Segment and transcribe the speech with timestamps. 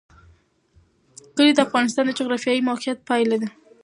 [1.35, 3.49] کلي د افغانستان د جغرافیایي موقیعت پایله ده.